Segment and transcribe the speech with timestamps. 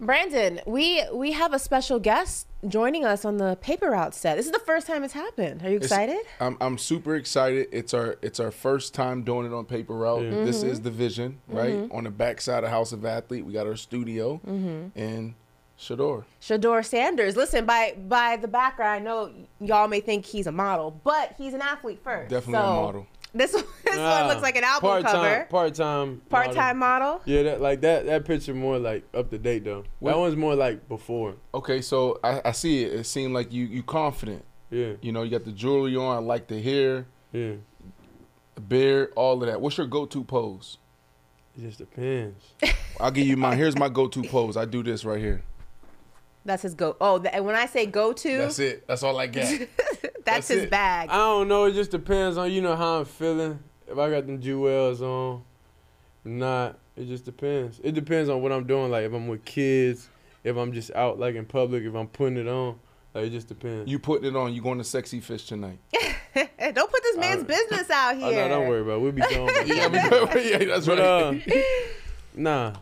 [0.00, 4.36] Brandon, we we have a special guest joining us on the paper route set.
[4.36, 5.62] This is the first time it's happened.
[5.62, 6.18] Are you It's- excited?
[6.40, 7.66] I'm, I'm super excited.
[7.72, 10.22] It's our it's our first time doing it on paper route.
[10.24, 10.44] Yeah.
[10.44, 10.68] This Mhm.
[10.68, 11.74] is the vision, right?
[11.74, 11.94] Mhm.
[11.94, 14.92] On the backside of House of Athlete, we got our studio Mhm.
[14.94, 15.34] and
[15.78, 16.24] Shedeur.
[16.40, 17.36] Shedeur Sanders.
[17.36, 19.30] Listen, by by the background, I know
[19.60, 22.30] y'all may think he's a model, but he's an athlete first.
[22.30, 23.06] Definitely So, a model.
[23.34, 23.52] This
[23.84, 25.46] this Nah, one looks like an album part-time, cover.
[25.50, 26.22] Part-time.
[26.30, 27.20] Part time model.
[27.24, 29.84] Yeah, that like that that picture more like up to date though.
[29.98, 31.34] What- That one's more like before.
[31.54, 32.92] Okay, so I, I see it.
[32.92, 34.44] It seemed like you you confident.
[34.70, 34.92] Yeah.
[35.00, 36.16] You know, you got the jewelry on.
[36.16, 37.06] I like the hair.
[37.32, 37.52] Yeah.
[38.54, 39.60] The beard, all of that.
[39.60, 40.78] What's your go-to pose?
[41.56, 42.42] It just depends.
[43.00, 43.56] I'll give you mine.
[43.56, 44.56] Here's my go-to pose.
[44.56, 45.42] I do this right here.
[46.44, 46.96] That's his go.
[47.00, 48.86] Oh, th- and when I say go to, That's it.
[48.86, 49.52] That's all I got.
[50.24, 51.10] that's, his bag.
[51.10, 51.64] I don't know.
[51.64, 53.58] It just depends on you know how I'm feeling.
[53.86, 55.42] If I got them jewels on,
[56.24, 56.78] not.
[56.96, 57.80] It just depends.
[57.82, 58.90] It depends on what I'm doing.
[58.90, 60.08] Like if I'm with kids,
[60.42, 62.78] if I'm just out like in public, if I'm putting it on.
[63.14, 63.90] Like it just depends.
[63.90, 64.52] You putting it on.
[64.52, 65.78] You going to Sexy Fish tonight?
[66.34, 68.48] Don't put this man's business out Oh, here.
[68.48, 69.00] no, don't worry about it.
[69.00, 69.48] We'll be gone.
[69.66, 70.28] Yeah, then.
[70.34, 71.42] we- yeah, that's But, right.
[71.48, 71.60] Uh,
[72.34, 72.74] nah.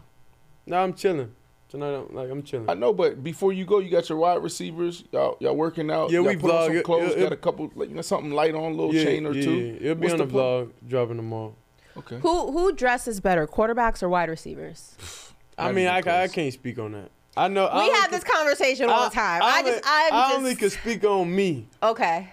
[0.66, 1.32] Nah, I'm chilling.
[1.68, 2.70] Tonight, I'm, like, I'm chilling.
[2.70, 5.02] I know, but before you go, you got your wide receivers.
[5.10, 6.10] Y'all, y'all working out.
[6.10, 6.74] Yeah, y'all we put on vlog.
[6.74, 7.12] some clothes.
[7.14, 9.32] it- got a couple, like, you know, something light on, a little yeah, chain or
[9.34, 9.54] yeah, two.
[9.54, 9.72] yeah.
[9.80, 10.42] It'll be What's on the, plan?
[10.44, 11.56] vlog, dropping them all.
[11.96, 12.18] Okay.
[12.18, 15.32] Who who dresses better, quarterbacks or wide receivers?
[15.58, 17.10] I mean, I, I can't speak on that.
[17.36, 17.64] I know.
[17.72, 19.42] We only have this conversation all the time.
[19.42, 22.32] I, only- just I'm I just only can speak on me, okay.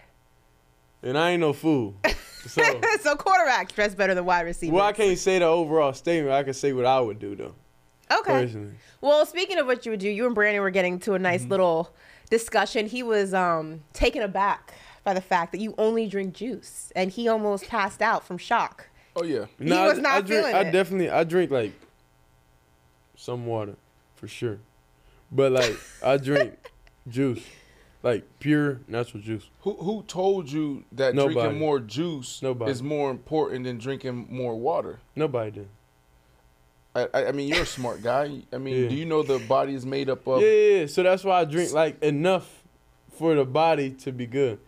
[1.02, 1.96] and I ain't no fool.
[2.46, 2.62] So,
[3.00, 4.74] so quarterbacks dress better than wide receivers.
[4.76, 6.34] well, I can't say the overall statement.
[6.34, 7.56] I can say what I would do though.
[8.12, 8.32] Okay.
[8.44, 8.74] Personally.
[9.02, 11.42] Well, speaking of what you would do, you and Brandon were getting to a nice
[11.42, 11.52] Mm-hmm.
[11.52, 11.94] little
[12.30, 12.88] discussion.
[12.88, 17.28] He was um, taken aback by the fact that you only drink juice, and he
[17.28, 18.88] almost passed out from shock.
[19.16, 19.46] Oh yeah.
[19.60, 20.72] He was not I drink, feeling I it.
[20.72, 21.74] definitely, I drink like
[23.16, 23.76] some water,
[24.16, 24.60] for sure.
[25.32, 26.72] But like, I drink
[27.08, 27.44] juice,
[28.02, 29.50] like pure natural juice.
[29.62, 31.34] Who who told you that Nobody.
[31.36, 32.72] drinking more juice Nobody.
[32.72, 35.00] is more important than drinking more water?
[35.16, 35.70] Nobody did.
[36.96, 38.42] I, I, I mean, you're a smart guy.
[38.54, 38.90] I mean, Yeah.
[38.90, 40.42] do you know the body is made up of?
[40.42, 40.86] yeah, yeah, yeah.
[40.88, 42.64] So that's why I drink like enough
[43.18, 44.60] for the body to be good.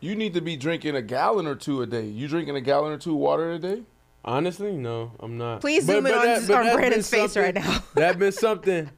[0.00, 2.04] You need to be drinking a gallon or two a day.
[2.06, 3.82] You drinking a gallon or two water a day?
[4.24, 5.60] Honestly, no, I'm not.
[5.60, 7.82] Please zoom in on- on that's Brandon's face right now.
[7.94, 8.90] that been something,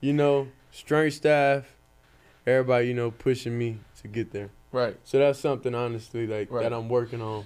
[0.00, 1.64] you know, strength staff,
[2.46, 4.50] everybody, you know, pushing me to get there.
[4.72, 4.96] Right.
[5.04, 6.62] So that's something honestly like Right.
[6.62, 7.44] that I'm working on.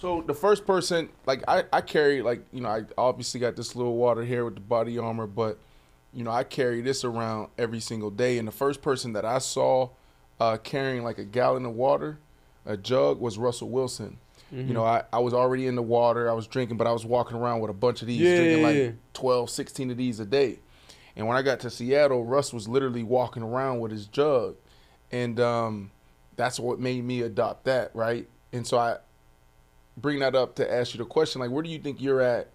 [0.00, 3.76] So the first person, like I, I carry, like you know, I obviously got this
[3.76, 5.58] little water here with the body armor, but
[6.14, 8.38] you know, I carry this around every single day.
[8.38, 9.90] And the first person that I saw
[10.40, 12.18] uh, carrying like a gallon of water,
[12.64, 14.16] a jug, was Russell Wilson.
[14.52, 14.68] Mm-hmm.
[14.68, 17.04] You know, I, I was already in the water, I was drinking, but I was
[17.04, 18.90] walking around with a bunch of these, Yeah, drinking yeah, like yeah.
[19.12, 20.60] 12, 16 of these a day.
[21.14, 24.56] And when I got to Seattle, Russ was literally walking around with his jug.
[25.12, 25.90] And um,
[26.36, 28.28] that's what made me adopt that, right?
[28.52, 28.96] And so I
[30.00, 32.48] bring that up to ask you the question like, where do you think you're at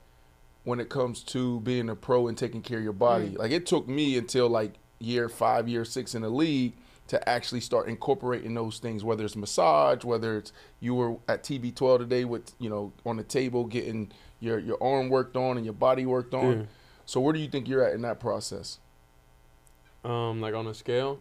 [0.64, 3.30] when it comes to being a pro and taking care of your body?
[3.30, 3.38] Mm.
[3.38, 6.74] Like, it took me until like year five, year six in the league
[7.08, 12.00] to actually start incorporating those things, whether it's massage, whether it's you were at TB12
[12.00, 15.74] today with, you know, on the table getting your, your arm worked on and your
[15.74, 16.60] body worked on.
[16.60, 16.66] Yeah.
[17.06, 18.80] So where do you think you're at in that process?
[20.04, 21.20] Um, like on a scale.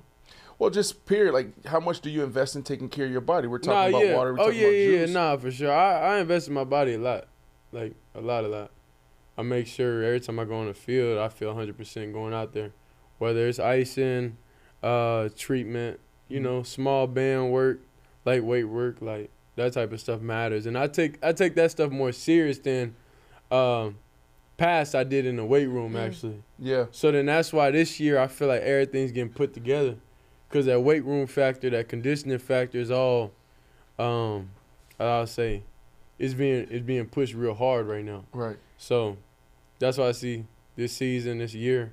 [0.65, 1.35] Well, just period.
[1.35, 3.47] Like, how much do you invest in taking care of your body?
[3.49, 4.17] We're talking nah, about yeah.
[4.17, 4.33] water.
[4.33, 5.11] We're oh talking yeah, about yeah, juice.
[5.11, 5.15] yeah.
[5.15, 5.71] Nah, for sure.
[5.71, 7.27] I, I invest in my body a lot,
[7.71, 8.71] like a lot, a lot.
[9.37, 12.55] I make sure every time I go on the field, I feel 100% going out
[12.55, 12.71] there,
[13.19, 14.39] whether it's icing,
[14.83, 16.45] uh, treatment, you Mm-hmm.
[16.45, 17.81] know, small band work,
[18.25, 20.65] lightweight work, like that type of stuff matters.
[20.65, 22.97] And I take I take that stuff more serious than,
[23.51, 23.99] um,
[24.57, 26.07] past I did in the weight room Mm.
[26.07, 26.43] actually.
[26.59, 26.87] Yeah.
[26.91, 29.97] So then that's why this year I feel like everything's getting put together,
[30.50, 33.32] cause that weight room factor, that conditioning factor is all,
[33.99, 34.50] um,
[34.99, 35.62] I'll say,
[36.19, 38.25] it's being it's being pushed real hard right now.
[38.32, 38.56] Right.
[38.79, 39.17] So
[39.79, 40.44] that's why I see
[40.76, 41.93] this season, this year,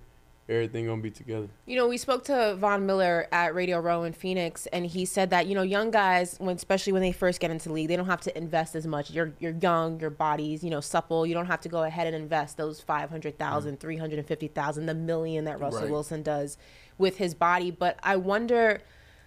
[0.51, 1.47] everything gonna be together.
[1.65, 5.29] You know, we spoke to Von Miller at Radio Row in Phoenix, and he said
[5.29, 7.95] that you know, young guys, when especially when they first get into the league, they
[7.95, 9.11] don't have to invest as much.
[9.11, 11.25] You're you're young, your body's you know supple.
[11.25, 13.79] You don't have to go ahead and invest those 500,000, mm.
[13.79, 15.91] 350,000, the million that Russell Right.
[15.91, 16.57] Wilson does
[16.97, 17.71] with his body.
[17.71, 18.81] But I wonder.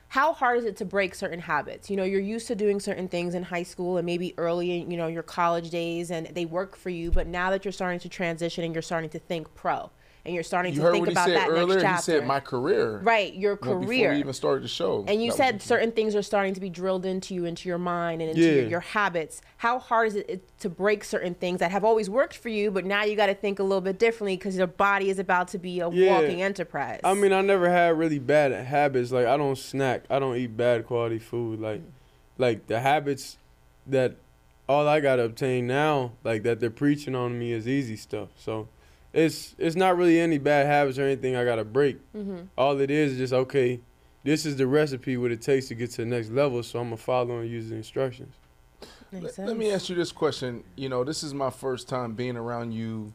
[0.09, 1.91] How hard is it to break certain habits?
[1.91, 4.89] You know, you're used to doing certain things in high school and maybe early in,
[4.89, 7.99] you know, your college days and they work for you, but now that you're starting
[7.99, 9.91] to transition and you're starting to think pro
[10.27, 11.67] and you're starting You to think he about that earlier.
[11.67, 12.03] next He chapter.
[12.03, 12.99] said my career.
[13.03, 15.05] Right, your You know, Before we even started the show.
[15.07, 17.77] and you That said certain things are starting to be drilled into you, into your
[17.79, 18.69] mind, and into your, Yeah.
[18.69, 19.43] your habits.
[19.59, 22.87] How hard is it to break certain things that have always worked for you, but
[22.87, 25.59] now you got to think a little bit differently because your body is about to
[25.59, 26.11] be a Yeah.
[26.21, 27.01] walking enterprise?
[27.05, 29.13] I mean, I never had really bad habits.
[29.13, 30.05] Like I don't snack.
[30.09, 31.61] I don't eat bad quality food.
[31.61, 31.83] Like,
[32.39, 33.37] like the habits
[33.87, 34.15] that
[34.67, 38.31] all I gotta obtain now, like that they're preaching on me, is easy stuff.
[38.39, 38.69] So,
[39.15, 41.99] it's it's not really any bad habits or anything I gotta break.
[42.13, 42.49] Mhm.
[42.59, 43.81] All it is is just okay.
[44.25, 46.63] This is the recipe what it takes to get to the next level.
[46.63, 48.35] So I'm gonna follow and use the instructions.
[49.13, 50.65] Makes Let, let me ask you this question.
[50.77, 53.13] You know, this is my first time being around you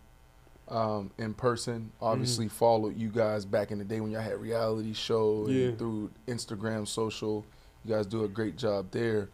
[0.69, 1.91] um, in person.
[1.99, 2.55] Obviously, Mm-hmm.
[2.55, 5.71] followed you guys back in the day when y'all had reality show Yeah.
[5.71, 7.43] through Instagram, social.
[7.83, 9.29] You guys do a great job there.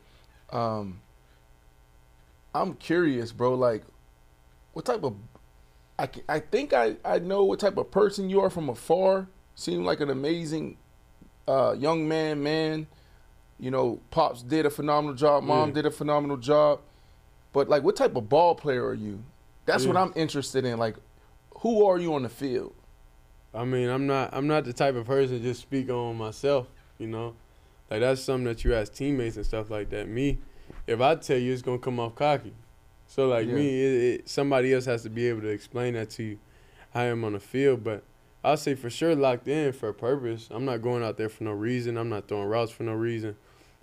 [0.52, 1.02] Um,
[2.54, 3.54] I'm curious, bro.
[3.56, 3.84] Like,
[4.74, 5.16] what type of?
[5.98, 9.28] I, I think I, I know what type of person you are from afar.
[9.56, 10.78] Seem like an amazing
[11.48, 12.88] uh, young man, man.
[13.58, 15.44] You know, pops did a phenomenal job.
[15.44, 16.82] Mom did a phenomenal job.
[17.54, 19.24] But like, what type of ball player are you?
[19.66, 20.78] That's what I'm interested in.
[20.78, 20.98] Like,
[21.60, 22.76] who are you on the field?
[23.54, 26.68] I mean, I'm not I'm not the type of person to just speak on myself,
[26.98, 27.36] you know.
[27.90, 30.10] Like that's something that you ask teammates and stuff like that.
[30.10, 30.40] Me,
[30.86, 32.54] if I tell you, it's gonna come off cocky.
[33.08, 33.54] So like Yeah.
[33.56, 36.40] me, it, it, somebody else has to be able to explain that to you.
[36.94, 38.04] I am on the field, but
[38.44, 40.48] I'll say for sure locked in for a purpose.
[40.52, 41.98] I'm not going out there for no reason.
[41.98, 43.36] I'm not throwing routes for no reason.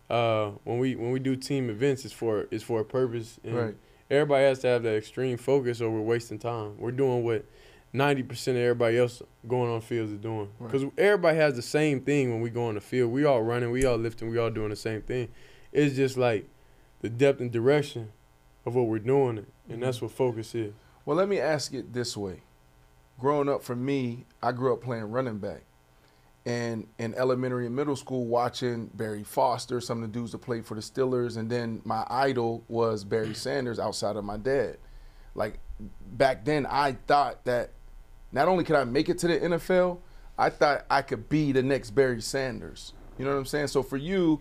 [0.08, 3.38] Uh, when we when we do team events, it's for it's for a purpose.
[3.44, 3.76] And Right.
[4.10, 6.76] Everybody has to have that extreme focus, or we're wasting time.
[6.78, 7.46] We're doing what
[7.94, 10.50] ninety percent of everybody else going on fields is doing.
[10.58, 10.70] Right.
[10.70, 13.10] Because everybody has the same thing when we go on the field.
[13.10, 15.28] We all running, we all lifting, we all doing the same thing.
[15.72, 16.46] It's just like
[17.00, 18.12] the depth and direction
[18.64, 20.72] of what we're doing, and that's what focus is.
[21.04, 22.42] Well, let me ask it this way.
[23.18, 25.62] Growing up for me, I grew up playing running back.
[26.44, 30.66] And in elementary and middle school, watching Barry Foster, some of the dudes that played
[30.66, 34.78] for the Steelers, and then my idol was Barry Sanders outside of my dad.
[35.34, 35.60] Like
[36.12, 37.70] back then, I thought that
[38.32, 39.98] not only could I make it to the NFL,
[40.36, 42.92] I thought I could be the next Barry Sanders.
[43.18, 43.68] You know what I'm saying?
[43.68, 44.40] So for you,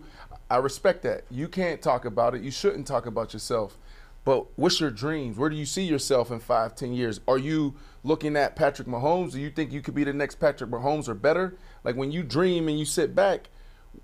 [0.50, 1.24] I respect that.
[1.30, 2.42] You can't talk about it.
[2.42, 3.78] You shouldn't talk about yourself.
[4.24, 5.36] But what's your dreams?
[5.36, 7.20] Where do you see yourself in five, ten years?
[7.26, 7.74] Are you
[8.04, 9.32] looking at Patrick Mahomes?
[9.32, 11.56] Do you think you could be the next Patrick Mahomes or better?
[11.82, 13.48] Like when you dream and you sit back,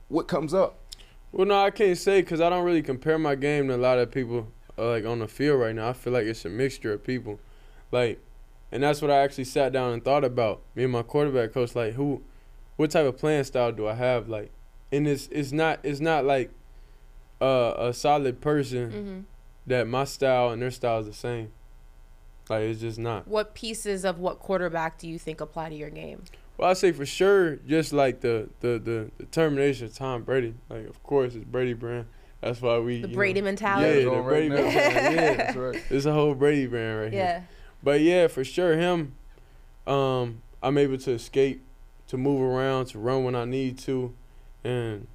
[0.08, 0.78] what comes up?
[1.30, 3.98] Well, no, I can't say because I don't really compare my game to a lot
[3.98, 5.90] of people uh, like on the field right now.
[5.90, 7.38] I feel like it's a mixture of people,
[7.92, 8.18] like,
[8.72, 10.62] and that's what I actually sat down and thought about.
[10.74, 12.22] Me and my quarterback coach, like, who,
[12.76, 14.28] what type of playing style do I have?
[14.28, 14.50] Like,
[14.90, 16.50] and it's it's not it's not like
[17.40, 19.24] uh, a solid person Mhm.
[19.68, 21.52] That my style and their style is the same.
[22.48, 23.28] Like, it's just not.
[23.28, 26.22] What pieces of what quarterback do you think apply to your game?
[26.56, 30.54] Well, I say for sure, just like the the the determination of Tom Brady.
[30.68, 32.06] Like, of course, it's Brady brand.
[32.40, 33.88] That's why we The Brady know, mentality.
[33.88, 34.54] Yeah, the Going right Brady now.
[34.62, 35.16] mentality.
[35.16, 35.82] Yeah, That's right.
[35.90, 37.20] it's a whole Brady brand right here.
[37.22, 37.42] Yeah.
[37.82, 39.14] But yeah, for sure, him.
[39.86, 41.62] Um, I'm able to escape,
[42.08, 44.14] to move around, to run when I need to,
[44.64, 45.06] and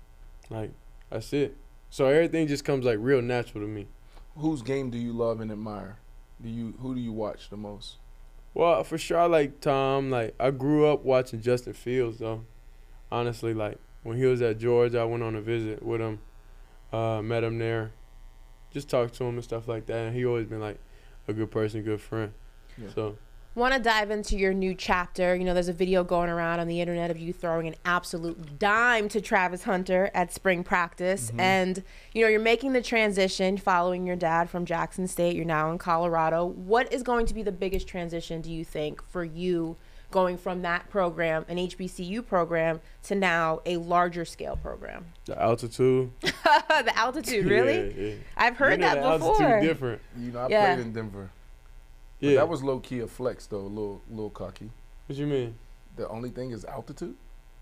[0.50, 0.72] like
[1.10, 1.56] that's it.
[1.90, 3.88] So everything just comes like real natural to me.
[4.38, 5.98] Whose game do you love and admire?
[6.42, 7.98] Do you who do you watch the most?
[8.54, 10.10] Well, for sure, I like Tom.
[10.10, 12.46] Like I grew up watching Justin Fields, though.
[13.12, 16.20] Honestly, like when he was at Georgia, I went on a visit with him,
[16.92, 17.92] uh, met him there,
[18.72, 20.08] just talked to him and stuff like that.
[20.08, 20.80] And he always been like
[21.28, 22.34] a good person, good friend.
[22.78, 22.90] Yeah.
[22.94, 23.18] So
[23.56, 25.36] Want to dive into your new chapter?
[25.36, 28.58] You know, there's a video going around on the internet of you throwing an absolute
[28.58, 31.28] dime to Travis Hunter at spring practice.
[31.30, 31.40] Mm-hmm.
[31.40, 31.84] And,
[32.14, 35.36] you know, you're making the transition following your dad from Jackson State.
[35.36, 36.46] You're now in Colorado.
[36.46, 39.78] What is going to be the biggest transition, do you think, for you
[40.10, 45.06] going from that program, an HBCU program, to now a larger scale program?
[45.26, 47.76] the altitude, the altitude, really?
[47.96, 48.16] Yeah, yeah.
[48.36, 49.44] I've heard You know that the before.
[49.44, 50.02] Altitude different.
[50.18, 50.74] You know, I Yeah.
[50.74, 51.30] played in Denver.
[52.24, 52.36] But Yeah.
[52.38, 54.72] that was low key a flex though, a little little cocky.
[55.08, 55.56] what do you mean?
[55.98, 57.16] The only thing is altitude.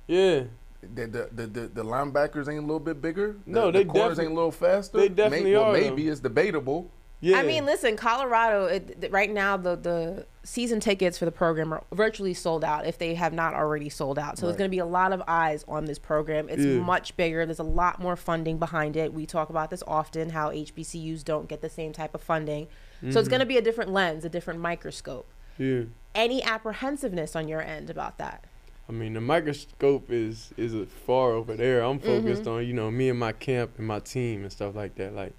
[0.07, 0.43] Yeah.
[0.81, 3.37] The the, the, the, the linebackers ain't a little bit bigger.
[3.45, 4.97] The, No, the they corners defi- ain't a little faster.
[4.99, 6.91] they definitely May- well, are, Maybe it's debatable.
[7.23, 7.37] Yeah.
[7.37, 11.83] I mean, listen, Colorado it, right now the the season tickets for the program are
[11.93, 14.39] virtually sold out if they have not already sold out.
[14.39, 16.49] So there's going to be a lot of eyes on this program.
[16.49, 16.79] It's Yeah.
[16.81, 17.45] much bigger.
[17.45, 19.13] There's a lot more funding behind it.
[19.13, 22.67] We talk about this often how HBCUs don't get the same type of funding.
[23.01, 23.17] So Mm-hmm.
[23.17, 25.27] it's going to be a different lens, a different microscope.
[25.57, 25.83] yeah.
[26.13, 28.43] Any apprehensiveness on your end about that?
[28.89, 30.73] I mean, the microscope is is
[31.07, 31.81] far over there.
[31.83, 34.95] I'm focused on you know me and my camp and my team and stuff like
[34.95, 35.15] that.
[35.15, 35.33] Like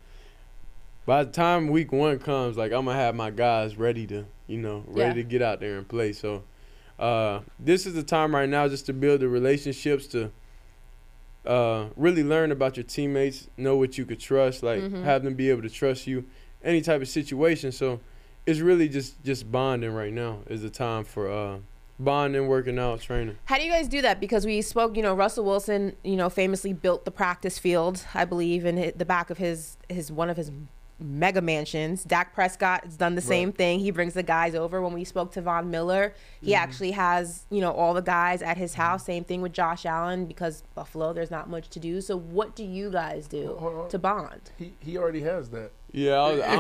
[1.04, 4.56] by the time week one comes, like I'm gonna have my guys ready to you
[4.58, 5.22] know ready Yeah.
[5.24, 6.14] to get out there and play.
[6.14, 6.42] So
[6.98, 10.30] uh, this is the time right now just to build the relationships to
[11.44, 15.02] uh, really learn about your teammates, know what you could trust, like Mhm.
[15.04, 16.24] have them be able to trust you,
[16.64, 17.72] any type of situation.
[17.72, 18.00] So
[18.46, 21.58] it's really just just bonding right now is the time for uh,
[21.98, 23.36] bonding, working out, training.
[23.44, 24.20] How do you guys do that?
[24.20, 28.24] Because we spoke, you know, Russell Wilson, you know, famously built the practice field, I
[28.24, 30.50] believe, in the back of his his one of his
[30.98, 32.04] mega mansions.
[32.04, 33.80] Dak Prescott has done the same thing.
[33.80, 34.80] He brings the guys over.
[34.80, 36.62] When we spoke to Von Miller, he Mm-hmm.
[36.62, 39.04] actually has, you know, all the guys at his house.
[39.04, 42.00] Same thing with Josh Allen because Buffalo, there's not much to do.
[42.00, 44.52] So what do you guys do Hold to bond?
[44.56, 45.72] He he already has that.
[45.94, 46.56] Yeah, I, was, I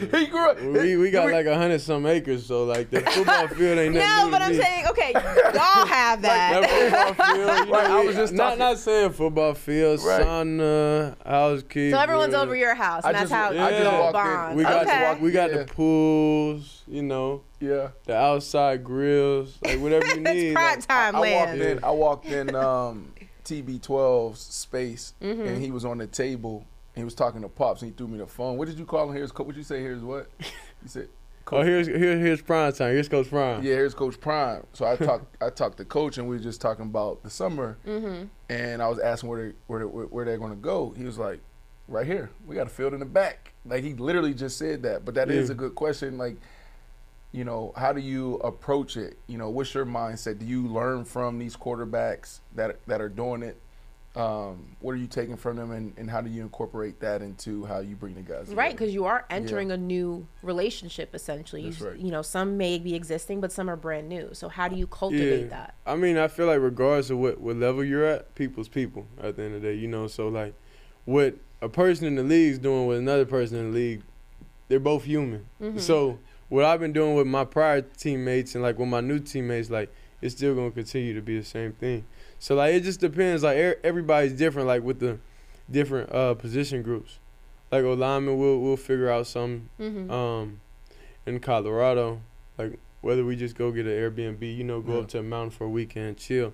[0.00, 0.14] don't.
[0.18, 0.60] He grew up.
[0.62, 4.08] we we got like a hundred some acres, so like the football field ain't nothing
[4.08, 4.62] No, new but to I'm me.
[4.62, 6.60] saying, okay, y'all have that.
[6.62, 7.44] That football field, you
[7.74, 10.22] Right, know, I was just not talking- not saying football field, Right.
[10.24, 11.90] sauna, housekeeping.
[11.92, 14.56] so everyone's over your house, and I that's just- how I you just walked in.
[14.56, 15.18] We got okay.
[15.20, 15.56] we got Yeah.
[15.58, 17.88] the pools, you know, Yeah.
[18.06, 20.54] the outside grills, like whatever you it's need.
[20.54, 21.60] prime like- time I walked land.
[21.60, 21.84] in.
[21.84, 23.12] I walked in um,
[23.44, 25.42] TB12's space, Mm-hmm.
[25.42, 26.64] and he was on the table.
[26.94, 28.56] And he was talking to pops, and he threw me the phone.
[28.56, 29.14] What did you call him?
[29.14, 29.80] Here's what you say?
[29.80, 30.28] Here's what?
[30.40, 31.08] You said.
[31.52, 32.92] Oh, here's here, here's prime time.
[32.92, 33.62] Here's Coach Prime.
[33.64, 34.64] Yeah, here's Coach Prime.
[34.72, 37.76] So I talked, I talked to Coach, and we were just talking about the summer.
[37.84, 38.26] Mm-hmm.
[38.50, 40.94] And I was asking where they, where they, where they're going to go.
[40.96, 41.40] He was like,
[41.88, 42.30] right here.
[42.46, 43.52] We got a field in the back.
[43.64, 45.04] Like he literally just said that.
[45.04, 45.54] But that is Yeah.
[45.54, 46.16] a good question.
[46.18, 46.36] Like,
[47.32, 49.18] you know, how do you approach it?
[49.26, 50.38] You know, what's your mindset?
[50.38, 53.60] Do you learn from these quarterbacks that that are doing it?
[54.16, 57.64] Um, what are you taking from them, and, and how do you incorporate that into
[57.66, 58.48] how you bring the guys?
[58.48, 61.62] Right, because you are entering a new relationship essentially.
[61.62, 61.96] That's you, right.
[61.96, 64.30] you know, some may be existing, but some are brand new.
[64.32, 65.48] So how do you cultivate Yeah.
[65.50, 65.74] that?
[65.86, 69.36] I mean, I feel like regardless of what, what level you're at, people's people at
[69.36, 70.08] the end of the day, you know.
[70.08, 70.54] So like,
[71.04, 74.02] what a person in the league is doing with another person in the league,
[74.66, 75.46] they're both human.
[75.62, 75.78] Mm-hmm.
[75.78, 79.70] So what I've been doing with my prior teammates and like with my new teammates,
[79.70, 82.04] like it's still gonna continue to be the same thing.
[82.38, 83.42] So like it just depends.
[83.42, 84.68] Like er- everybody's different.
[84.68, 85.18] Like with the
[85.70, 87.18] different uh, position groups,
[87.70, 90.10] like O lineman, we'll we'll figure out some Mm-hmm.
[90.10, 90.60] um,
[91.26, 92.20] in Colorado,
[92.58, 94.98] like whether we just go get an Airbnb, you know, go Yeah.
[95.00, 96.52] up to a mountain for a weekend, chill,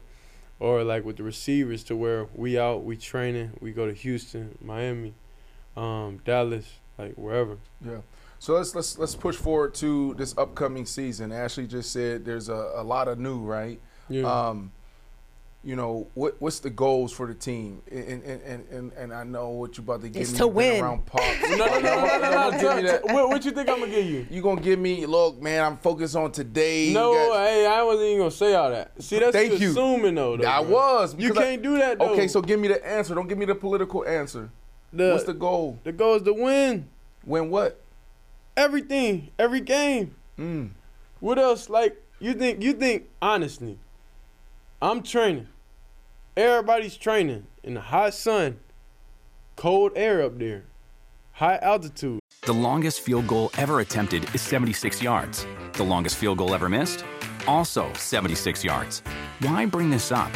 [0.61, 4.57] or like with the receivers to where we out, we training, we go to Houston,
[4.61, 5.15] Miami,
[5.77, 7.59] um, Dallas, like wherever.
[7.85, 7.99] Yeah.
[8.39, 11.33] So let's let's let's push forward to this upcoming season.
[11.33, 13.81] Ashley just said there's a, a lot of new, right?
[14.09, 14.25] Yeah.
[14.49, 14.73] Um,
[15.65, 17.83] you know what what's the goals for the team?
[17.91, 20.39] And and and, and, and I know what you about to give It's me.
[20.39, 20.85] to win.
[20.85, 21.25] Around Pops.
[21.51, 23.05] no, no, no, no, no, no, no, Give me that.
[23.05, 24.27] What, what you think I'm gonna give you?
[24.31, 25.65] You gonna give me look, man?
[25.65, 26.93] I'm focused on today.
[26.93, 28.93] No, got- hey, I wasn't even gonna say all that.
[29.03, 29.71] See, that's Thank you.
[29.71, 30.37] assuming though.
[30.37, 30.71] though I bro.
[30.73, 31.17] was.
[31.19, 32.11] You can't do that though.
[32.13, 33.15] Okay, so give me the answer.
[33.17, 34.51] Don't give me the political answer.
[34.93, 35.81] the, What's the goal?
[35.83, 36.87] the goal is to win
[37.25, 37.81] Win what?
[38.57, 40.15] Everything, every game.
[40.39, 40.71] Mm.
[41.21, 41.69] What else?
[41.69, 42.63] Like you think?
[42.63, 43.79] You think honestly?
[44.81, 45.49] I'm training.
[46.37, 48.61] Everybody's training in the hot sun,
[49.57, 50.65] cold air up there,
[51.33, 52.21] high altitude.
[52.43, 55.47] The longest field goal ever attempted is 76 yards.
[55.73, 57.05] The longest field goal ever missed?
[57.49, 59.03] Also 76 yards.
[59.41, 60.31] Why bring this up?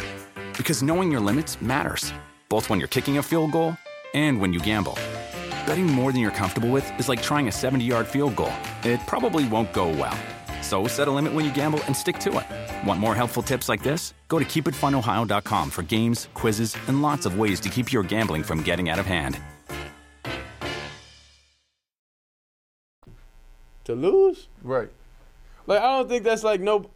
[0.57, 2.13] Because knowing your limits matters,
[2.49, 3.77] both when you're kicking a field goal
[4.13, 4.97] and when you gamble.
[5.65, 8.53] Betting more than you're comfortable with is like trying a 70 yard field goal.
[8.83, 10.17] It probably won't go well.
[10.61, 12.87] So set a limit when you gamble and stick to it.
[12.87, 14.13] Want more helpful tips like this?
[14.27, 18.61] Go to keepitfunohio.com for games, quizzes, and lots of ways to keep your gambling from
[18.63, 19.37] getting out of hand.
[23.85, 24.47] To lose?
[24.61, 24.89] Right.
[25.67, 26.79] Like I don't think that's like no.
[26.79, 26.89] But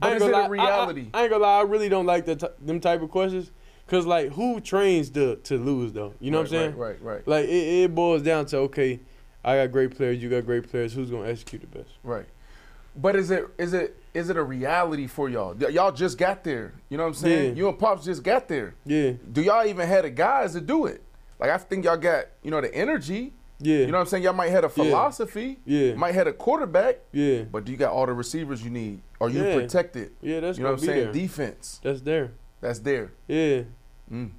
[0.00, 1.06] I ain't is gonna it a lie, I- I- reality?
[1.14, 1.58] I, ain't gonna lie.
[1.58, 3.50] I really don't like that t- them type of questions.
[3.90, 6.14] Cause like who trains to to lose though?
[6.20, 6.76] You know right, what I'm saying?
[6.76, 7.28] Right, right, right.
[7.28, 9.00] Like it, it boils down to okay,
[9.44, 10.92] I got great players, you got great players.
[10.92, 11.90] Who's gonna execute the best?
[12.04, 12.26] Right.
[12.94, 15.56] But is it is it is it a reality for y'all?
[15.70, 16.74] Y'all just got there.
[16.88, 17.50] You know what I'm saying?
[17.50, 17.58] Yeah.
[17.58, 18.74] You and Pops just got there.
[18.84, 19.12] Yeah.
[19.32, 21.02] Do y'all even have the guys to do it?
[21.38, 23.32] Like I think y'all got, you know, the energy.
[23.58, 23.78] Yeah.
[23.78, 24.22] You know what I'm saying?
[24.22, 25.58] Y'all might have a philosophy.
[25.64, 25.94] Yeah.
[25.94, 26.98] Might have a quarterback.
[27.12, 27.42] Yeah.
[27.42, 29.02] But do you got all the receivers you need?
[29.20, 29.54] Are you Yeah.
[29.54, 30.12] protected?
[30.22, 31.04] Yeah, that's you know what I'm saying?
[31.04, 31.12] there.
[31.12, 31.80] Defense.
[31.82, 32.32] That's there.
[32.60, 33.12] That's there.
[33.28, 33.62] Yeah.
[34.10, 34.30] Mm.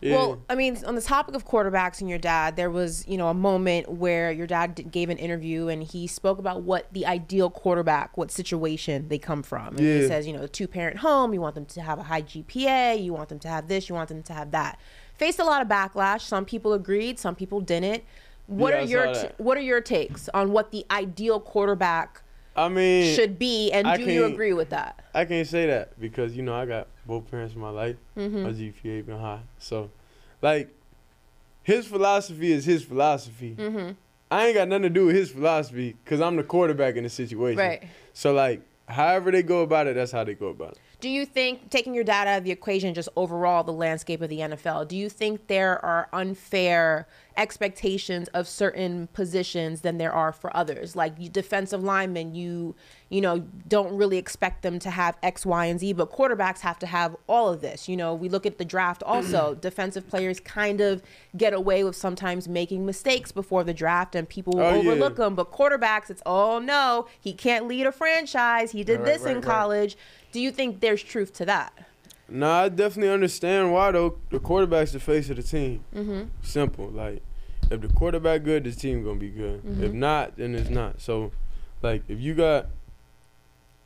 [0.00, 0.14] Yeah.
[0.14, 3.28] Well, I mean, on the topic of quarterbacks and your dad, there was, you know,
[3.28, 7.48] a moment where your dad gave an interview and he spoke about what the ideal
[7.48, 9.68] quarterback, what situation they come from.
[9.68, 12.02] And he says, you know, a two parent home, you want them to have a
[12.02, 14.78] high GPA, you want them to have this, you want them to have that.
[15.14, 16.20] Faced a lot of backlash.
[16.20, 18.04] Some people agreed, some people didn't.
[18.48, 22.22] What Yeah, are your t- what are your takes on what the ideal quarterback
[22.54, 25.02] I mean, should be and I do you agree with that?
[25.14, 27.96] I can't say that because you know I got both parents in my life.
[28.16, 28.42] Mm-hmm.
[28.42, 29.90] My GPA been high, so
[30.42, 30.74] like
[31.62, 33.56] his philosophy is his philosophy.
[33.58, 33.92] Mm-hmm.
[34.30, 37.10] I ain't got nothing to do with his philosophy because I'm the quarterback in the
[37.10, 37.58] situation.
[37.58, 37.84] Right.
[38.12, 40.78] So like, however they go about it, that's how they go about it.
[41.00, 44.30] Do you think taking your dad out of the equation, just overall the landscape of
[44.30, 50.32] the NFL, do you think there are unfair expectations of certain positions than there are
[50.32, 50.94] for others?
[50.96, 52.74] Like you defensive linemen, you
[53.08, 56.78] you know don't really expect them to have X, Y, and Z, but quarterbacks have
[56.80, 57.88] to have all of this.
[57.88, 59.54] You know, we look at the draft also.
[59.60, 61.02] defensive players kind of
[61.36, 64.90] get away with sometimes making mistakes before the draft, and people will Oh, yeah.
[64.90, 65.34] overlook them.
[65.34, 68.72] But quarterbacks, it's oh no, he can't lead a franchise.
[68.72, 69.42] He did Right, this in right, right.
[69.44, 69.96] college.
[70.32, 71.72] Do you think there's truth to that?
[72.28, 74.18] Nah, I definitely understand why though.
[74.30, 75.84] The quarterback's the face of the team.
[75.94, 76.22] Mm-hmm.
[76.42, 76.88] Simple.
[76.88, 77.22] Like,
[77.70, 79.62] if the quarterback good, the team gonna be good.
[79.80, 81.00] If not, then it's not.
[81.00, 81.32] So,
[81.82, 82.66] like, if you got,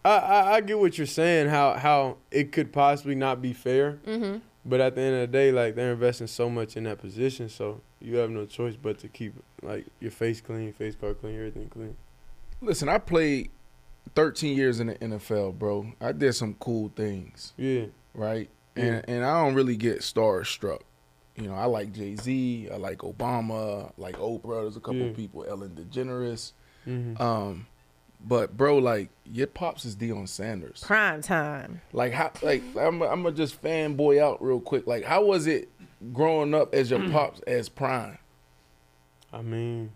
[0.04, 1.48] I I, I get what you're saying.
[1.48, 3.98] How how it could possibly not be fair.
[4.06, 4.38] Mm-hmm.
[4.64, 7.48] But at the end of the day, like they're investing so much in that position,
[7.48, 11.36] so you have no choice but to keep like your face clean, face card clean,
[11.36, 11.96] everything clean.
[12.60, 13.50] Listen, I played
[14.14, 15.92] 13 years in the NFL, bro.
[16.00, 17.86] I did some cool things, Yeah.
[18.14, 18.48] Right?
[18.76, 18.84] Yeah.
[18.84, 20.80] And and I don't really get starstruck.
[21.36, 24.62] You know, I like Jay Z, I like Obama, I like Oprah.
[24.62, 25.12] There's a couple Yeah.
[25.12, 26.52] people, Ellen DeGeneres.
[26.86, 27.20] Mm-hmm.
[27.22, 27.66] Um,
[28.22, 30.82] but bro, like your pops is Deion Sanders.
[30.86, 31.80] Prime time.
[31.92, 32.32] Like how?
[32.42, 34.86] Like I'm, I'm gonna just fanboy out real quick.
[34.86, 35.68] Like how was it
[36.12, 38.18] growing up as your pops as Prime?
[39.32, 39.92] I mean,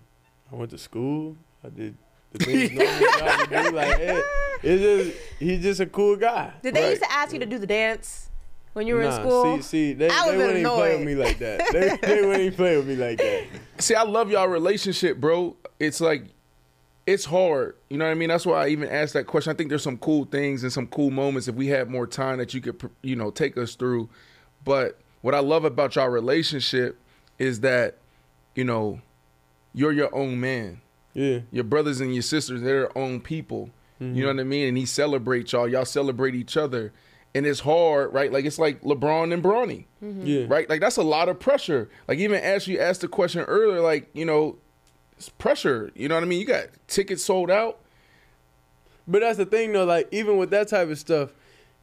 [0.50, 1.36] I went to school.
[1.64, 1.96] I did
[2.34, 3.76] the things normal guys do.
[3.76, 4.24] Like,
[4.62, 6.52] it's just he's just a cool guy.
[6.62, 6.90] Did they Right.
[6.90, 8.30] used to ask you to do the dance
[8.72, 9.56] when you were nah, in school?
[9.56, 11.72] see, see, they, I they would've wouldn't been even play with me like that.
[11.72, 13.44] They, they wouldn't even play with me like that.
[13.78, 15.56] See, I love y'all relationship, bro.
[15.78, 16.24] It's like
[17.06, 17.76] it's hard.
[17.90, 18.30] You know what I mean?
[18.30, 19.52] That's why I even asked that question.
[19.52, 22.38] I think there's some cool things and some cool moments if we had more time
[22.38, 24.08] that you could, you know, take us through.
[24.64, 26.98] But what I love about y'all relationship
[27.38, 27.98] is that,
[28.54, 29.00] you know,
[29.74, 30.80] you're your own man.
[31.14, 33.70] Yeah, Your brothers and your sisters, they're their own people.
[34.00, 34.16] Mm-hmm.
[34.16, 34.68] You know what I mean?
[34.68, 35.68] And he celebrates y'all.
[35.68, 36.92] Y'all celebrate each other.
[37.37, 38.33] And it's hard, right?
[38.33, 39.87] Like it's like LeBron and Bronny
[40.22, 40.68] yeah, right?
[40.68, 41.88] Like that's a lot of pressure.
[42.09, 44.59] Like even as you asked the question earlier, like you know,
[45.16, 45.90] it's pressure.
[45.94, 46.40] You know what I mean?
[46.40, 47.81] You got tickets sold out.
[49.07, 49.85] But that's the thing though.
[49.85, 51.33] Like even with that type of stuff,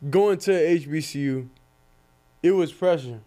[0.10, 1.48] going to HBCU,
[2.44, 3.22] it was pressure,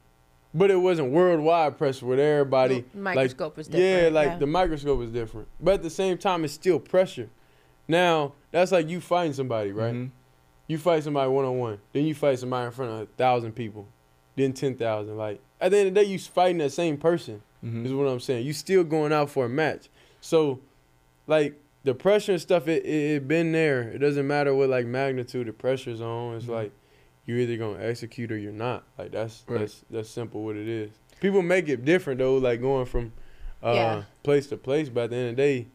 [0.55, 2.85] but it wasn't worldwide pressure with everybody.
[2.95, 4.39] The microscope like, was Yeah, like yeah.
[4.39, 7.29] the microscope was different, but at the same time, it's still pressure.
[7.89, 9.93] Now that's like you fighting somebody, right?
[9.95, 10.11] Mhm.
[10.69, 13.53] You fight somebody one on one, then you fight somebody in front of a thousand
[13.53, 13.87] people,
[14.37, 15.17] then ten thousand.
[15.17, 17.43] Like at the end of the day, you fighting that same person.
[17.65, 17.85] Mhm.
[17.85, 18.47] Is what I'm saying.
[18.47, 19.89] You still going out for a match.
[20.21, 20.61] So,
[21.27, 23.83] like the pressure and stuff, it, it it been there.
[23.83, 26.37] It doesn't matter what like magnitude the pressure's on.
[26.37, 26.73] It's like
[27.27, 28.85] you're either gonna execute or you're not.
[28.99, 29.61] Like that's Right.
[29.61, 30.91] that's that's simple what it is.
[31.21, 33.13] People make it different though, like going from
[33.63, 34.03] uh, Yeah.
[34.23, 34.89] place to place.
[34.89, 35.67] But at the end of the day,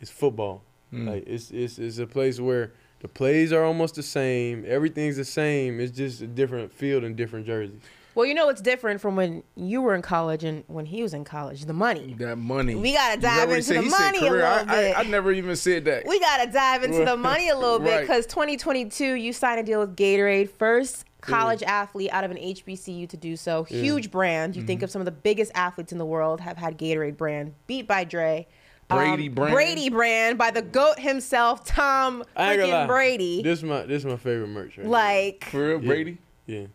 [0.00, 0.62] it's football.
[0.92, 1.06] Mm.
[1.08, 4.64] Like it's it's it's a place where the plays are almost the same.
[4.66, 5.80] Everything's the same.
[5.80, 7.80] It's just a different field and different jerseys.
[8.18, 11.14] Well, you know it's different from when you were in college and when he was
[11.14, 11.64] in college.
[11.64, 12.16] The money.
[12.18, 12.74] That money.
[12.74, 14.44] We gotta dive into said- the he money a career.
[14.44, 14.96] I- little bit.
[14.96, 16.04] I, I never even said that.
[16.06, 18.00] We gotta dive into the money a little bit Right.
[18.00, 23.08] because 2022, you signed a deal with Gatorade, first college athlete out of an HBCU
[23.08, 23.62] to do so.
[23.64, 24.56] Huge brand.
[24.56, 24.66] You Mm-hmm.
[24.66, 27.86] think of some of the biggest athletes in the world have had Gatorade brand, beat
[27.86, 28.46] by Dre.
[28.90, 29.52] Um, Brady brand.
[29.54, 32.78] Brady brand by the goat himself, Tom I ain't gonna lie.
[32.84, 33.42] freaking Brady.
[33.42, 34.90] This my this my favorite merch right here.
[34.90, 35.86] like, For real, Yeah.
[35.86, 36.18] Brady.
[36.46, 36.66] yeah.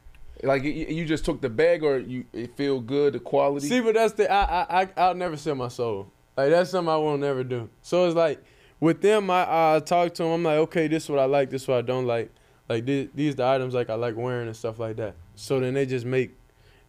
[0.44, 3.68] Like you, you just took the bag, or you it feel good, the quality.
[3.68, 6.12] See, but that's the I I I'll never sell my soul.
[6.36, 7.70] Like that's something I won't never do.
[7.82, 8.44] So it's like
[8.80, 10.32] with them, I I talk to them.
[10.32, 11.50] I'm like, okay, this is what I like.
[11.50, 12.32] This is what I don't like.
[12.68, 15.16] Like these these the items like I like wearing and stuff like that.
[15.36, 16.36] So then they just make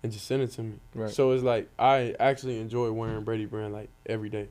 [0.02, 0.74] and just send it to me.
[0.94, 1.10] Right.
[1.10, 4.48] So it's like I actually enjoy wearing Brady brand like every day.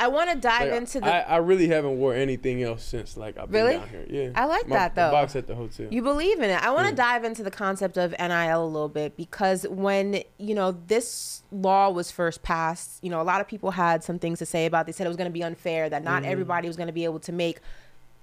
[0.00, 1.06] I want to dive Like, into the.
[1.06, 3.76] I, I really haven't wore anything else since like I've been Really?
[3.76, 4.06] down here.
[4.08, 5.10] Yeah, I like My- that, though.
[5.10, 5.88] box at the hotel.
[5.90, 6.62] You believe in it.
[6.62, 7.12] I want to Yeah.
[7.12, 11.90] dive into the concept of NIL a little bit because when, you know, this law
[11.90, 14.82] was first passed, you know, a lot of people had some things to say about
[14.82, 14.86] it.
[14.86, 16.32] They said it was going to be unfair, that not mm-hmm.
[16.32, 17.60] everybody was going to be able to make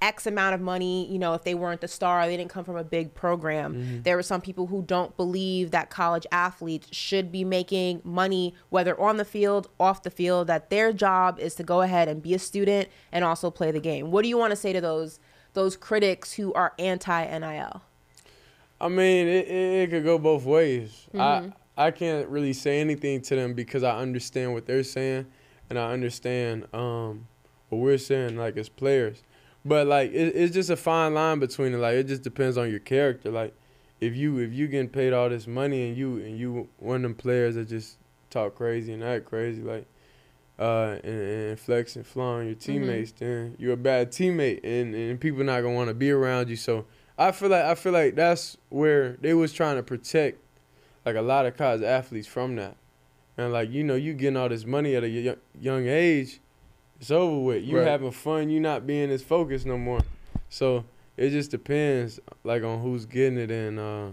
[0.01, 2.75] X amount of money, you know, if they weren't the star, they didn't come from
[2.75, 4.01] a big program.
[4.03, 8.99] There were some people who don't believe that college athletes should be making money, whether
[8.99, 12.33] on the field, off the field, that their job is to go ahead and be
[12.33, 14.11] a student and also play the game.
[14.11, 15.19] What do you want to say to those
[15.53, 17.81] those critics who are anti NIL?
[18.79, 21.07] I mean, it, it, it could go both ways.
[21.13, 21.51] Mm-hmm.
[21.77, 25.27] I I can't really say anything to them because I understand what they're saying,
[25.69, 27.27] and I understand um,
[27.69, 29.21] what we're saying, like as players.
[29.67, 31.77] But like, it, it's just a fine line between it.
[31.77, 33.31] Like, it just depends on your character.
[33.31, 33.53] Like,
[33.99, 37.01] if you if you getting paid all this money and you and you one of
[37.01, 37.97] them players that just
[38.29, 39.85] talk crazy and act crazy, like.
[40.59, 45.19] Uh, and, and flex and flaw your teammates, then you're a bad teammate, and, and
[45.19, 46.55] people not gonna want to be around you.
[46.55, 50.39] So I feel like I feel like that's where they was trying to protect
[51.05, 52.75] like a lot of college athletes from that.
[53.37, 56.39] And like you know, you getting all this money at a y- young age,
[56.99, 57.63] it's over with.
[57.63, 57.87] You Right.
[57.87, 60.01] having fun, you not being as focused no more.
[60.49, 64.07] So it just depends like on who's getting it and uh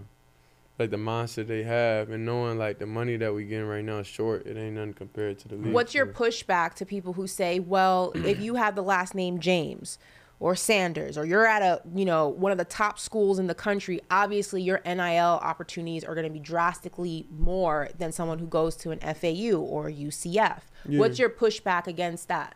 [0.77, 3.99] like the mindset they have and knowing like the money that we getting right now
[3.99, 4.45] is short.
[4.45, 5.73] It ain't nothing compared to the league.
[5.73, 9.97] What's your pushback to people who say, well, if you have the last name James
[10.37, 13.55] or Sanders, or you're at a, you know, one of the top schools in the
[13.55, 18.75] country, obviously your NIL opportunities are going to be drastically more than someone who goes
[18.75, 20.59] to an FAU or UCF.
[20.87, 22.53] What's your pushback against that?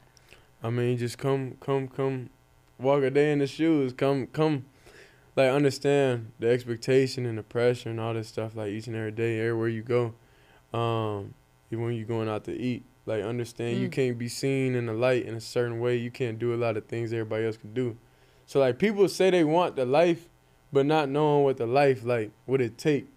[0.62, 2.30] I mean, just come, come, come,
[2.78, 3.94] walk a day in the shoes.
[3.94, 4.66] Come, come,
[5.36, 8.56] like understand the expectation and the pressure and all this stuff.
[8.56, 10.14] Like each and every day, everywhere you go,
[10.78, 11.34] um,
[11.72, 14.94] even when you're going out to eat, like understand you can't be seen in the
[14.94, 15.96] light in a certain way.
[15.96, 17.98] You can't do a lot of things everybody else can do.
[18.46, 20.28] So like people say they want the life,
[20.74, 23.08] but not knowing what the life like, what it take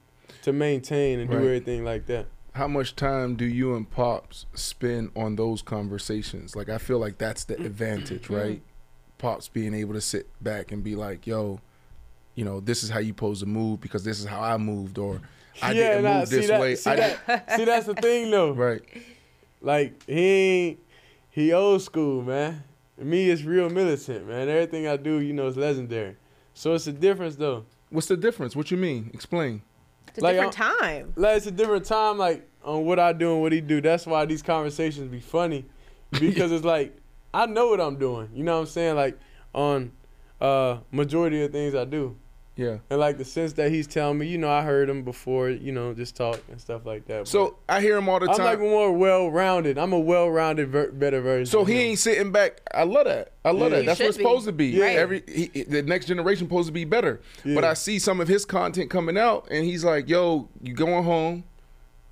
[0.42, 1.40] to maintain and Right.
[1.40, 2.26] do everything like that.
[2.52, 6.54] How much time do you and Pops spend on those conversations?
[6.54, 8.34] Like I feel like that's the advantage, mm-hmm.
[8.34, 8.62] right?
[9.18, 11.60] Pops being able to sit back and be like, "Yo,
[12.34, 14.98] you know, this is how you pose to move because this is how I moved,
[14.98, 15.20] or
[15.62, 18.52] I didn't nah, move this that- way." See, that, see, that's the thing though.
[18.52, 18.82] right.
[19.62, 20.80] Like he ain't
[21.30, 22.64] he old school, man.
[22.98, 24.48] Me is real militant, man.
[24.48, 26.16] Everything I do, you know, is legendary.
[26.52, 27.64] So it's a difference though.
[27.88, 28.54] What's the difference?
[28.54, 29.10] What you mean?
[29.14, 29.62] Explain.
[30.08, 31.12] It's a Like, different time.
[31.16, 33.80] Like it's a different time, like on what I do and what he do.
[33.80, 35.64] That's why these conversations be funny,
[36.10, 36.96] because it's like
[37.34, 38.28] I know what I'm doing.
[38.34, 38.96] You know what I'm saying?
[38.96, 39.18] Like
[39.54, 39.92] on
[40.40, 42.16] uh majority of things I do,
[42.54, 42.78] Yeah.
[42.90, 45.72] and like the sense that he's telling me, you know, I heard him before, you
[45.72, 47.26] know, just talk and stuff like that.
[47.26, 48.40] So I hear him all the time.
[48.40, 49.78] I'm like more well-rounded.
[49.78, 51.46] I'm a well-rounded, ver- better version.
[51.46, 52.60] So he ain't sitting back.
[52.74, 53.32] I love that.
[53.44, 53.76] I love Yeah.
[53.76, 53.80] that.
[53.80, 54.22] He That's what's be.
[54.24, 54.66] supposed to be.
[54.66, 54.84] Yeah.
[54.84, 57.22] Every he, he- the next generation supposed to be better.
[57.42, 57.54] Yeah.
[57.54, 61.04] But I see some of his content coming out, and he's like, "Yo, you going
[61.04, 61.44] home?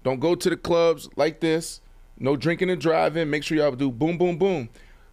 [0.04, 1.82] Don't go to the clubs like this.
[2.18, 3.28] No drinking and driving.
[3.28, 4.70] Make sure y'all do boom, boom, boom.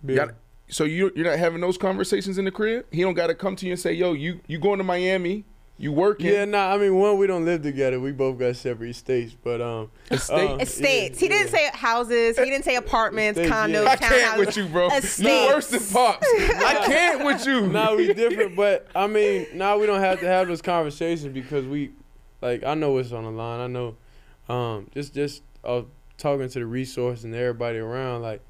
[0.07, 0.27] You Yeah.
[0.67, 2.86] Gotta- so you you're not having those conversations in the crib.
[2.91, 5.45] He don't got to come to you and say, "Yo, you you going to Miami?
[5.80, 6.25] You working?
[6.25, 6.73] Yeah, nah.
[6.73, 7.99] I mean, one, we don't live together.
[7.99, 10.49] We both got separate estates, but um, Estate?
[10.49, 11.21] um, Estates.
[11.21, 11.69] yeah, he didn't yeah.
[11.71, 12.38] say houses.
[12.39, 13.91] He didn't say apartments, Estates, condos, yeah.
[13.91, 14.38] I can't townhouses.
[14.39, 14.88] with you, bro.
[14.88, 16.27] You worse than pops.
[16.27, 17.67] I can't with you.
[17.67, 21.65] Nah, we different, but I mean, now we don't have to have those conversations because
[21.67, 21.91] we,
[22.41, 23.60] like, I know what's on the line.
[23.60, 23.97] I know,
[24.49, 25.84] um, just just uh,
[26.17, 28.41] talking to the resource and everybody around, like,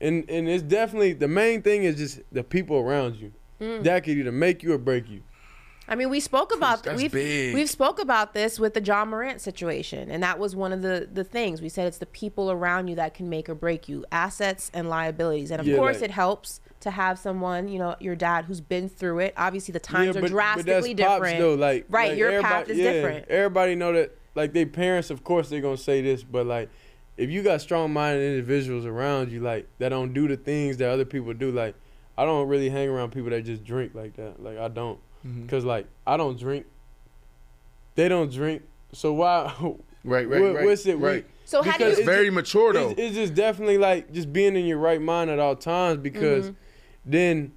[0.00, 3.32] and and it's definitely the main thing is just the people around you.
[3.60, 3.84] Mm.
[3.84, 5.22] That could either make you or break you.
[5.88, 7.54] I mean, we spoke about That's we've big.
[7.54, 11.08] we've spoke about this with the Ja Morant situation, and that was one of the
[11.10, 11.86] the things we said.
[11.86, 15.60] It's the people around you that can make or break you, assets and liabilities, and
[15.60, 18.88] of Yeah, course, like- it helps to have someone, you know, your dad who's been
[18.88, 19.32] through it.
[19.36, 21.38] Obviously, the times Yeah, are but- but drastically that's pops, different.
[21.38, 23.28] though, like, right, like your path is yeah, different.
[23.28, 26.68] Everybody know that, like, their parents, of course, they're gonna say this, but like,
[27.16, 31.04] if you got strong-minded individuals around you, like, that don't do the things that other
[31.04, 31.74] people do, like,
[32.18, 34.42] I don't really hang around people that just drink like that.
[34.42, 35.48] Like, I don't, Mhm.
[35.48, 36.66] cause like, I don't drink.
[37.94, 39.52] They don't drink, so why?
[40.04, 40.64] Right, right, what- right.
[40.66, 41.00] What's it?
[41.00, 41.26] we- right.
[41.46, 41.90] So how do you?
[41.90, 42.90] It's very mature though.
[42.90, 46.44] it's, it's just definitely like just being in your right mind at all times because
[46.50, 47.10] Mm-hmm.
[47.10, 47.52] then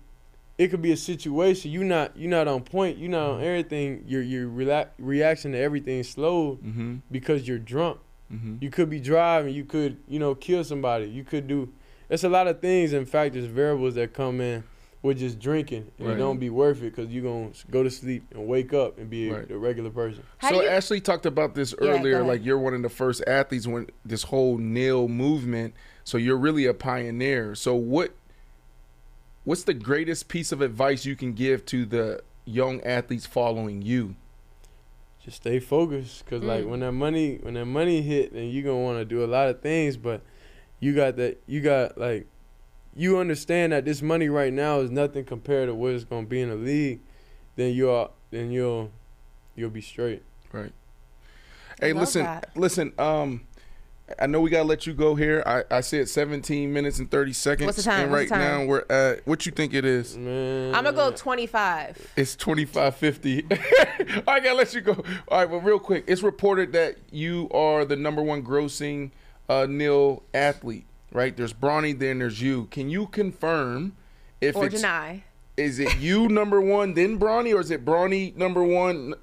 [0.57, 4.03] it could be a situation you not you not on point you not on everything
[4.07, 6.95] your your rela- reaction to everything slowed mm-hmm.
[7.11, 7.99] because you're drunk
[8.31, 8.55] Mm-hmm.
[8.61, 11.71] you could be driving you could you know kill somebody you could do
[12.09, 14.63] it's a lot of things and factors variables that come in
[15.01, 16.15] with just drinking and Right.
[16.15, 19.09] it don't be worth it because you're gonna go to sleep and wake up and
[19.09, 19.49] be a, Right.
[19.51, 22.17] a regular person How so you- Ashley talked about this earlier.
[22.17, 22.27] ahead.
[22.27, 25.73] like you're one of the first athletes when this whole NIL movement.
[26.03, 27.55] So you're really a pioneer.
[27.55, 28.11] So what
[29.43, 34.15] what's the greatest piece of advice you can give to the young athletes following you?
[35.29, 38.83] Just stay focused because like when that money when that money hit then you're gonna
[38.83, 40.21] want to do a lot of things but
[40.79, 42.25] you got that you got like
[42.95, 46.41] you understand that this money right now is nothing compared to what it's gonna be
[46.41, 46.99] in the league
[47.55, 48.91] then you'll then you'll
[49.55, 50.71] you'll be straight Right.
[51.79, 52.49] Hey, listen, that.
[52.55, 52.91] listen.
[52.97, 53.41] Um,
[54.19, 55.43] I know we gotta let you go here.
[55.45, 57.65] I, I said 17 minutes and 30 seconds.
[57.65, 58.03] What's the time?
[58.05, 58.61] And right the time?
[58.61, 60.17] now we're at what you think it is?
[60.17, 62.11] man I'm gonna go 25.
[62.15, 64.23] It's 25.50.
[64.27, 64.93] I gotta let you go.
[65.27, 69.11] All right, but real quick, it's reported that you are the number one grossing
[69.47, 70.85] uh, NIL athlete.
[71.11, 71.35] Right?
[71.35, 72.65] There's Bronny, then there's you.
[72.65, 73.95] Can you confirm
[74.41, 75.23] if Or it's deny.
[75.57, 79.15] is it you number one, then Bronny, or is it Bronny number one,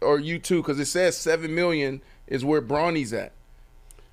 [0.00, 0.62] or you two?
[0.62, 3.32] Because it says seven million is where Bronny's at.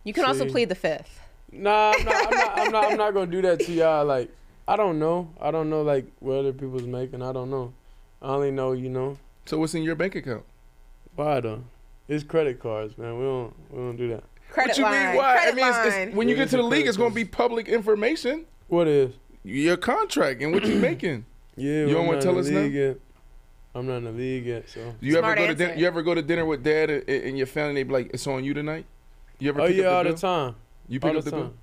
[0.04, 0.52] You can also See.
[0.52, 1.20] plead the fifth.
[1.52, 2.60] Nah, I'm not, I'm not.
[2.60, 2.92] I'm not.
[2.92, 4.06] I'm not gonna do that to y'all.
[4.06, 4.30] Like,
[4.68, 5.30] I don't know.
[5.40, 7.22] I don't know like what other people's making.
[7.22, 7.74] I don't know.
[8.22, 10.44] I only know, you know, So what's in your bank account?
[11.16, 11.64] why though?
[12.08, 13.18] It's credit cards, man.
[13.18, 13.54] We don't.
[13.72, 14.24] We don't do that.
[14.50, 15.08] Credit what you line.
[15.08, 15.16] mean?
[15.18, 15.34] Why?
[15.34, 16.16] Credit I mean, it's, it's, line.
[16.16, 18.46] when you Yeah, get to the league, it's gonna be public information.
[18.68, 19.14] What is?
[19.44, 21.26] Your contract and what you making.
[21.56, 21.86] Yeah.
[21.86, 22.62] You don't wanna tell us the now?
[22.62, 22.98] Yet.
[23.74, 24.82] I'm not in the league yet, so.
[25.00, 25.66] Do you Smart ever go to answer.
[25.68, 25.80] dinner?
[25.80, 27.76] You ever go to dinner with dad and, and your family?
[27.76, 28.86] They be like, "It's on you tonight."
[29.42, 29.62] You ever?
[29.62, 30.18] Oh pick yeah, all up the bill?
[30.18, 30.56] time.
[30.88, 31.40] You pick all up the the time.
[31.48, 31.54] bill.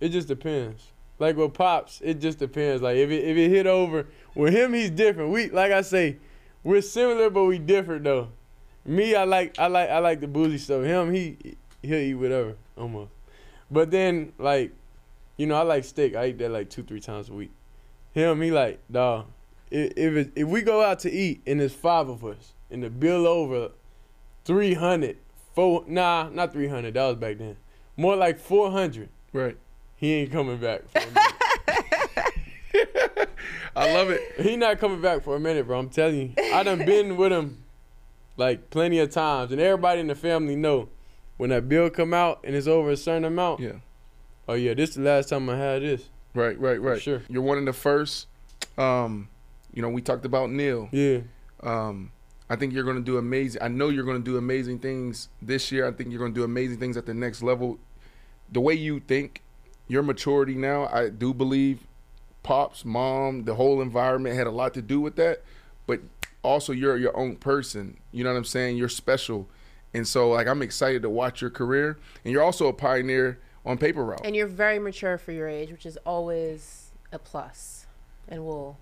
[0.00, 0.86] It just depends.
[1.18, 2.80] Like with pops, it just depends.
[2.80, 5.30] Like if it if it hit over with him, he's different.
[5.32, 6.16] We like I say,
[6.64, 8.28] we're similar, but we different though.
[8.86, 10.82] Me, I like I like I like the boozy stuff.
[10.82, 11.36] Him, he
[11.82, 13.12] he'll eat whatever almost.
[13.70, 14.72] But then like,
[15.36, 16.16] you know, I like steak.
[16.16, 17.50] I eat that like two three times a week.
[18.14, 19.26] Him, he like dog.
[19.70, 22.88] If if, if we go out to eat and there's five of us and the
[22.88, 23.72] bill over
[24.46, 25.18] 300,
[25.60, 26.94] four nah not 300.
[26.94, 27.56] That was back then.
[27.96, 29.56] More like 400 Right.
[29.96, 30.88] he ain't coming back.
[30.88, 31.04] For a.
[33.76, 34.20] I love it.
[34.40, 35.78] he not coming back for a minute, bro.
[35.78, 36.54] I'm telling you.
[36.54, 37.62] I done been with him
[38.36, 40.88] like plenty of times, and everybody in the family know
[41.36, 43.60] when that bill come out and it's over a certain amount.
[43.60, 43.72] Yeah.
[44.48, 46.08] Oh yeah, this is the last time I had this.
[46.34, 46.58] Right.
[46.58, 46.80] Right.
[46.80, 47.00] Right.
[47.02, 47.22] Sure.
[47.28, 48.26] You're one of the first.
[48.78, 49.28] Um,
[49.72, 50.88] you know, we talked about NIL.
[50.90, 51.18] Yeah.
[51.62, 52.10] Um,
[52.50, 53.62] I think you're going to do amazing.
[53.62, 55.86] I know you're going to do amazing things this year.
[55.86, 57.78] I think you're going to do amazing things at the next level.
[58.50, 59.42] The way you think,
[59.86, 61.86] your maturity now, I do believe
[62.42, 65.42] pops, mom, the whole environment had a lot to do with that.
[65.86, 66.00] But
[66.42, 67.98] also, you're your own person.
[68.10, 68.76] You know what I'm saying?
[68.76, 69.48] You're special.
[69.94, 71.98] And so, like, I'm excited to watch your career.
[72.24, 74.22] And you're also a pioneer on paper route.
[74.24, 77.86] And you're very mature for your age, which is always a plus
[78.28, 78.78] and will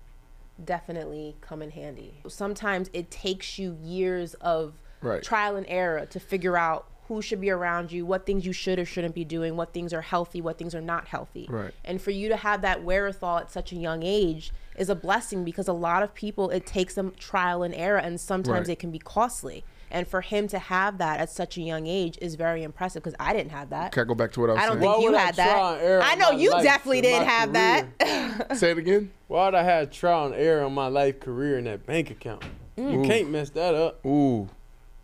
[0.65, 2.21] definitely come in handy.
[2.27, 5.23] Sometimes it takes you years of Right.
[5.23, 8.77] trial and error to figure out who should be around you, what things you should
[8.77, 11.47] or shouldn't be doing, what things are healthy, what things are not healthy.
[11.49, 11.73] Right.
[11.83, 15.43] And for you to have that wherewithal at such a young age is a blessing
[15.43, 18.73] because a lot of people it takes them trial and error and sometimes Right.
[18.73, 19.63] it can be costly.
[19.91, 23.15] And for him to have that at such a young age is very impressive because
[23.19, 23.91] I didn't have that.
[23.91, 24.91] Can I go back to what I was I don't saying?
[24.91, 26.11] think you would I had try and err that.
[26.11, 28.57] I know you definitely didn't my have that.
[28.57, 29.11] Say it again.
[29.27, 32.43] Why'd I have trial and error on my life career in that bank account?
[32.77, 33.05] You mm.
[33.07, 34.47] can't mess that up Ooh.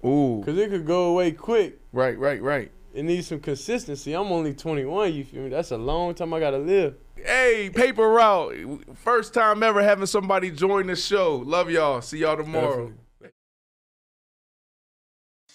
[0.06, 0.40] Ooh.
[0.40, 1.80] because it could go away quick.
[1.92, 2.72] Right, right, right.
[2.94, 4.14] It needs some consistency.
[4.14, 5.14] I'm only 21.
[5.14, 5.50] You feel me?
[5.50, 6.96] That's a long time I gotta live.
[7.18, 8.84] Hey, Paper Route.
[8.96, 11.38] First time ever having somebody join the show.
[11.38, 12.02] Love y'all.
[12.02, 12.68] See y'all tomorrow.
[12.68, 13.05] Definitely.